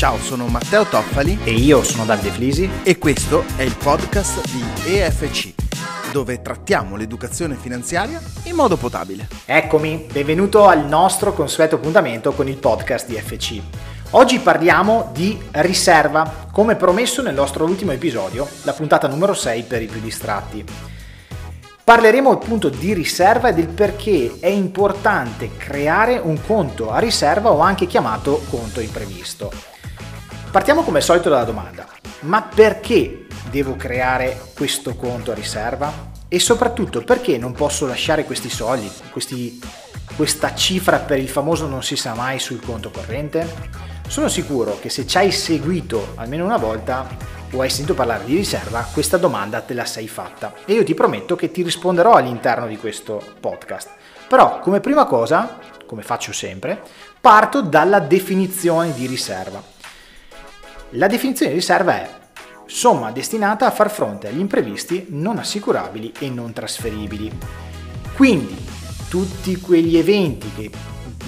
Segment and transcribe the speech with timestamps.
[0.00, 2.66] Ciao, sono Matteo Toffali E io sono Davide Flisi.
[2.84, 5.52] e questo è il podcast di EFC,
[6.10, 9.28] dove trattiamo l'educazione finanziaria in modo potabile.
[9.44, 13.60] Eccomi, benvenuto al nostro consueto appuntamento con il podcast di FC.
[14.12, 19.82] Oggi parliamo di riserva, come promesso nel nostro ultimo episodio, la puntata numero 6 per
[19.82, 20.64] i più distratti.
[21.84, 27.60] Parleremo appunto di riserva e del perché è importante creare un conto a riserva o
[27.60, 29.52] anche chiamato conto imprevisto.
[30.50, 31.86] Partiamo come al solito dalla domanda,
[32.22, 36.10] ma perché devo creare questo conto a riserva?
[36.26, 39.60] E soprattutto perché non posso lasciare questi soldi, questi-
[40.16, 43.48] questa cifra per il famoso non si sa mai sul conto corrente?
[44.08, 47.06] Sono sicuro che se ci hai seguito almeno una volta
[47.52, 50.94] o hai sentito parlare di riserva, questa domanda te la sei fatta e io ti
[50.94, 53.90] prometto che ti risponderò all'interno di questo podcast.
[54.26, 56.82] Però come prima cosa, come faccio sempre,
[57.20, 59.78] parto dalla definizione di riserva.
[60.94, 62.10] La definizione di riserva è
[62.66, 67.30] somma destinata a far fronte agli imprevisti non assicurabili e non trasferibili.
[68.16, 68.56] Quindi
[69.08, 70.68] tutti quegli eventi che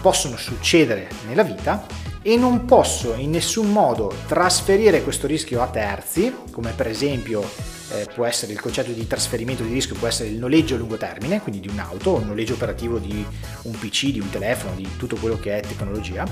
[0.00, 1.86] possono succedere nella vita
[2.20, 7.48] e non posso in nessun modo trasferire questo rischio a terzi, come per esempio
[7.92, 10.96] eh, può essere il concetto di trasferimento di rischio, può essere il noleggio a lungo
[10.96, 13.24] termine, quindi di un'auto, o il noleggio operativo di
[13.62, 16.26] un PC, di un telefono, di tutto quello che è tecnologia,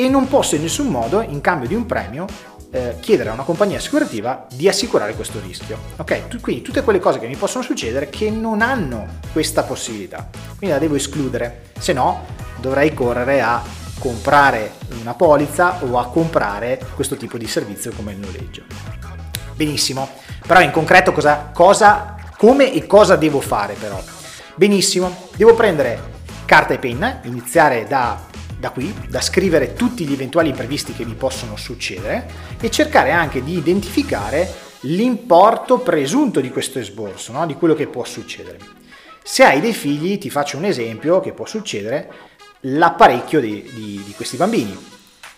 [0.00, 2.24] e non posso in nessun modo, in cambio di un premio,
[2.70, 5.76] eh, chiedere a una compagnia assicurativa di assicurare questo rischio.
[5.96, 6.28] Ok?
[6.28, 10.26] Tu- Quindi tutte quelle cose che mi possono succedere che non hanno questa possibilità.
[10.56, 12.24] Quindi la devo escludere, se no
[12.56, 13.62] dovrei correre a
[13.98, 18.62] comprare una polizza o a comprare questo tipo di servizio come il noleggio.
[19.54, 20.08] Benissimo,
[20.46, 24.02] però in concreto cosa, cosa come e cosa devo fare però?
[24.54, 26.00] Benissimo, devo prendere
[26.46, 28.28] carta e penna, iniziare da,
[28.60, 32.28] da qui, da scrivere tutti gli eventuali imprevisti che mi possono succedere
[32.60, 37.46] e cercare anche di identificare l'importo presunto di questo esborso, no?
[37.46, 38.58] di quello che può succedere.
[39.22, 42.12] Se hai dei figli, ti faccio un esempio che può succedere,
[42.60, 44.76] l'apparecchio di, di- di questi bambini.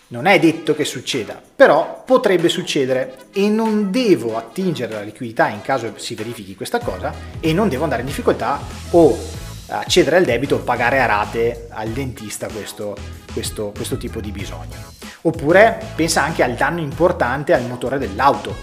[0.07, 5.61] Non è detto che succeda, però potrebbe succedere e non devo attingere alla liquidità in
[5.61, 8.59] caso si verifichi questa cosa e non devo andare in difficoltà
[8.91, 9.17] o
[9.79, 12.95] accedere al debito o pagare a rate al dentista questo,
[13.31, 14.75] questo, questo tipo di bisogno.
[15.21, 18.55] Oppure pensa anche al danno importante al motore dell'auto,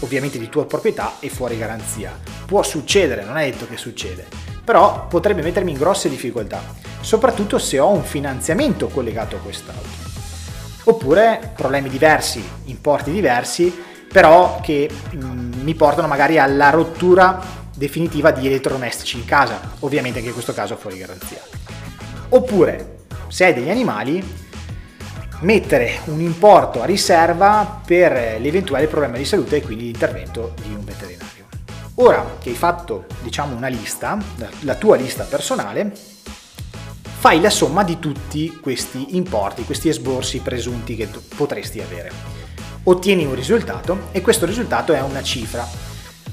[0.00, 2.18] ovviamente di tua proprietà e fuori garanzia.
[2.46, 4.26] Può succedere, non è detto che succede,
[4.64, 6.60] però potrebbe mettermi in grosse difficoltà,
[7.00, 10.06] soprattutto se ho un finanziamento collegato a quest'auto
[10.88, 13.74] oppure problemi diversi, importi diversi,
[14.08, 20.30] però che mm, mi portano magari alla rottura definitiva di elettrodomestici in casa, ovviamente anche
[20.30, 21.40] in questo caso fuori garanzia.
[22.30, 24.44] Oppure, se hai degli animali,
[25.40, 30.84] mettere un importo a riserva per l'eventuale problema di salute e quindi l'intervento di un
[30.84, 31.44] veterinario.
[31.96, 34.18] Ora che hai fatto, diciamo, una lista,
[34.60, 35.92] la- tua lista personale,
[37.02, 42.10] fai la somma di tutti questi importi, questi esborsi presunti che potresti avere.
[42.84, 45.66] Ottieni un risultato e questo risultato è una cifra.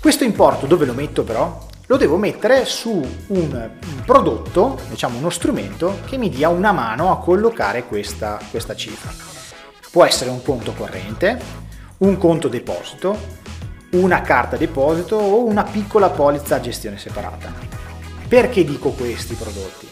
[0.03, 1.65] Questo importo dove lo metto però?
[1.85, 3.69] Lo devo mettere su un
[4.05, 9.09] prodotto, diciamo uno strumento che mi dia una mano a collocare questa, questa cifra.
[9.89, 11.39] Può essere un conto corrente,
[11.99, 13.17] un conto deposito,
[13.91, 17.53] una carta deposito o una piccola polizza a gestione separata.
[18.27, 19.89] Perché dico questi prodotti?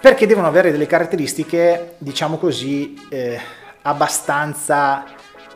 [0.00, 3.38] perché devono avere delle caratteristiche, diciamo così, eh,
[3.82, 5.04] abbastanza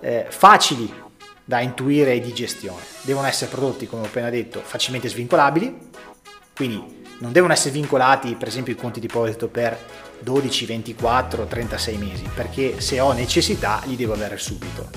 [0.00, 0.92] eh, facili
[1.44, 2.82] da intuire e di gestione.
[3.02, 5.90] Devono essere prodotti, come ho appena detto, facilmente svincolabili,
[6.54, 9.78] quindi non devono essere vincolati, per esempio, i conti deposito per
[10.20, 14.90] 12, 24, 36 mesi, perché se ho necessità li devo avere subito.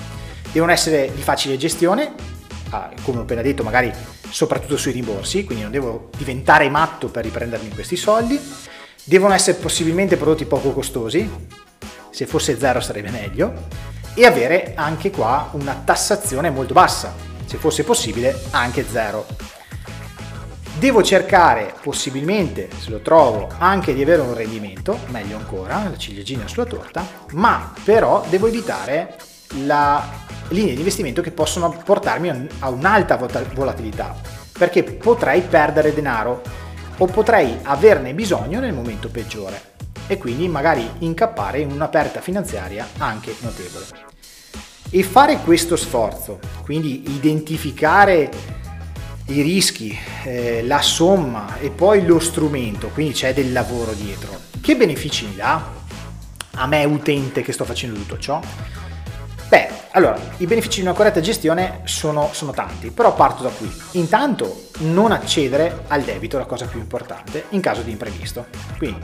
[0.52, 2.14] Devono essere di facile gestione,
[2.70, 3.92] ah, come ho appena detto, magari
[4.30, 8.40] soprattutto sui rimborsi, quindi non devo diventare matto per riprendermi questi soldi.
[9.04, 11.28] Devono essere possibilmente prodotti poco costosi,
[12.10, 13.52] se fosse zero sarebbe meglio,
[14.18, 17.12] e avere anche qua una tassazione molto bassa,
[17.44, 19.26] se fosse possibile anche zero.
[20.78, 26.48] Devo cercare possibilmente, se lo trovo, anche di avere un rendimento, meglio ancora, la ciliegina
[26.48, 29.16] sulla torta, ma però devo evitare
[29.64, 30.02] la
[30.48, 34.14] linee di investimento che possono portarmi a- un'alta volatilità,
[34.52, 36.42] perché potrei perdere denaro
[36.98, 39.74] o potrei averne bisogno nel momento peggiore
[40.06, 44.05] e quindi magari incappare in una perdita finanziaria anche notevole.
[44.88, 48.30] E fare questo sforzo, quindi identificare
[49.26, 54.38] i rischi, eh, la somma e poi lo strumento, quindi c'è del lavoro dietro.
[54.60, 55.74] Che benefici mi dà
[56.58, 58.40] a me utente che sto facendo tutto ciò?
[59.48, 63.70] Beh, allora, i benefici di una corretta gestione sono, sono, tanti, però parto da qui.
[63.92, 68.46] Intanto, non accedere al debito la cosa più importante in caso di imprevisto.
[68.76, 69.00] Quindi,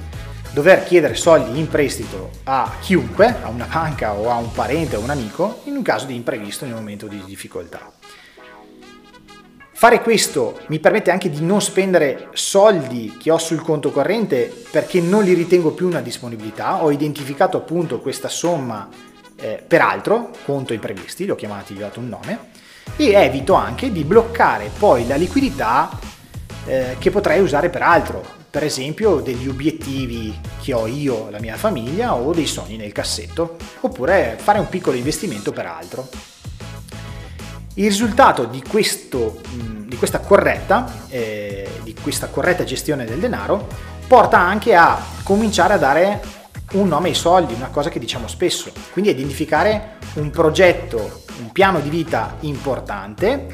[0.53, 5.01] dover chiedere soldi in prestito a chiunque, a una banca o a un parente o
[5.01, 7.91] un amico, in un caso di imprevisto, in un momento di difficoltà.
[9.73, 15.01] Fare questo mi permette anche di non spendere soldi che ho sul conto corrente perché
[15.01, 18.89] non li ritengo più una disponibilità, ho identificato appunto questa somma
[19.41, 22.51] eh, per altro, conto imprevisti, li ho chiamati, gli ho dato un nome,
[22.97, 25.99] e evito anche di bloccare poi la liquidità
[26.65, 31.57] eh, che potrei usare per altro, per esempio degli obiettivi che ho io, la mia
[31.57, 36.07] famiglia o dei sogni nel cassetto, oppure fare un piccolo investimento per altro.
[37.77, 43.67] Il risultato di, questo, di, questa, corretta, eh, di questa corretta gestione del denaro
[44.07, 46.23] porta anche a cominciare a dare
[46.73, 51.81] un nome ai soldi, una cosa che diciamo spesso, quindi identificare un progetto, un piano
[51.81, 53.47] di vita importante,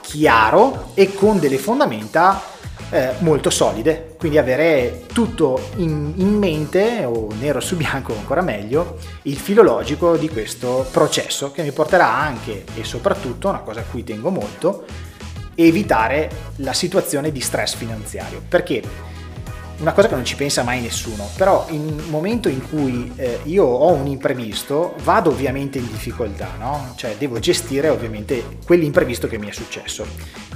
[0.00, 2.58] chiaro e con delle fondamenta
[2.90, 8.98] eh, molto solide, quindi avere tutto in, in, mente o nero su bianco ancora meglio
[9.22, 13.84] il filo logico di questo processo che mi porterà anche e soprattutto, una cosa a
[13.84, 14.84] cui tengo molto,
[15.54, 18.82] evitare la situazione di stress finanziario, perché?
[19.78, 23.64] Una cosa che non ci pensa mai nessuno, però in momento in cui eh, io
[23.64, 26.92] ho un imprevisto vado ovviamente in difficoltà, no?
[26.96, 30.04] Cioè devo gestire ovviamente quell'imprevisto che mi è successo.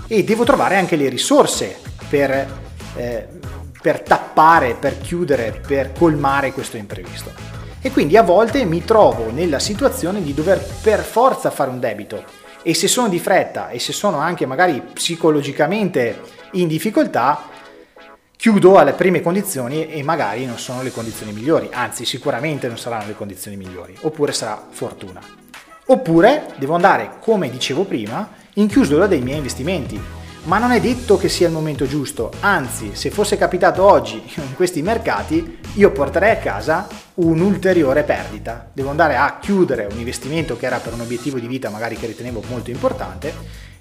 [0.08, 2.48] E devo trovare anche le risorse per,
[2.94, 3.26] eh,
[3.82, 7.32] per tappare, per chiudere, per colmare questo imprevisto.
[7.80, 12.22] E quindi a volte mi trovo nella situazione di dover per forza fare un debito
[12.62, 16.20] e se sono di fretta e se sono anche magari psicologicamente
[16.52, 17.48] in difficoltà,
[18.36, 23.08] chiudo alle prime condizioni e magari non sono le condizioni migliori, anzi sicuramente non saranno
[23.08, 25.20] le condizioni migliori, oppure sarà fortuna.
[25.86, 30.00] Oppure devo andare, come dicevo prima, in chiusura dei miei investimenti,
[30.44, 34.54] ma non è detto che sia il momento giusto, anzi se fosse capitato oggi in
[34.54, 38.68] questi mercati io porterei a casa un'ulteriore perdita.
[38.72, 42.06] Devo andare a chiudere un investimento che era per un obiettivo di vita magari che
[42.06, 43.32] ritenevo molto importante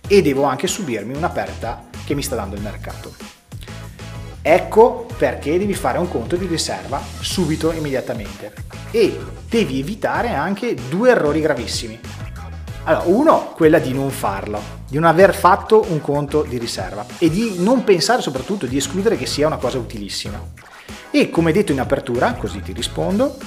[0.07, 3.13] e devo anche subirmi una perdita che mi sta dando il mercato.
[4.41, 8.53] Ecco perché devi fare un conto di riserva subito, immediatamente.
[8.91, 9.17] E
[9.47, 11.99] devi evitare anche due errori gravissimi.
[12.85, 17.29] Allora, uno, quella di non farlo, di non aver fatto un conto di riserva e
[17.29, 20.41] di non pensare soprattutto di escludere che sia una cosa utilissima.
[21.09, 23.37] E come detto in apertura, così ti rispondo,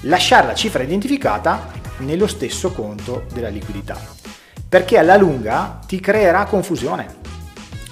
[0.00, 3.96] lasciare la cifra identificata nello stesso conto della liquidità,
[4.68, 7.22] perché alla lunga ti creerà confusione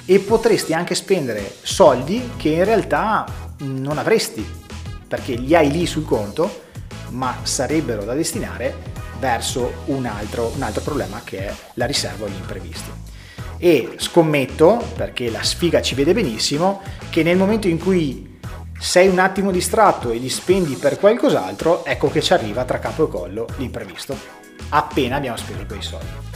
[0.04, 3.24] e potresti anche spendere soldi che in realtà
[3.58, 4.44] non avresti
[5.06, 6.64] perché li hai lì sul conto
[7.10, 8.91] ma sarebbero da destinare
[9.22, 12.90] verso un altro, un altro problema che è la riserva agli imprevisti.
[13.56, 18.40] E scommetto, perché la sfiga ci vede benissimo, che nel momento in cui
[18.80, 23.06] sei un attimo distratto e li spendi per qualcos'altro, ecco che ci arriva tra capo
[23.06, 24.18] e collo l'imprevisto,
[24.70, 26.30] appena abbiamo speso quei soldi.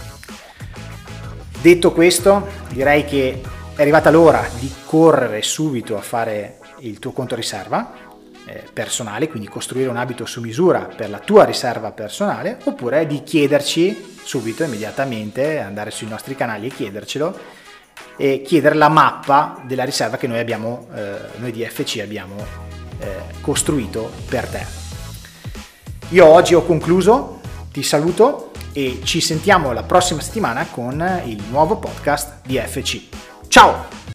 [1.60, 3.42] Detto questo, direi che
[3.74, 8.05] è arrivata l'ora di correre subito a fare il tuo conto riserva
[8.46, 13.22] eh, personale, quindi costruire un abito su misura per la tua riserva personale, oppure di
[13.22, 17.38] chiederci subito, immediatamente, andare sui nostri canali e chiedercelo
[18.16, 22.36] e chiedere la mappa della riserva che noi abbiamo, eh, noi di FC abbiamo
[22.98, 24.66] eh, costruito per te.
[26.10, 27.40] Io oggi ho concluso,
[27.72, 33.02] ti saluto e ci sentiamo la prossima settimana con il nuovo podcast di FC.
[33.48, 34.05] Ciao!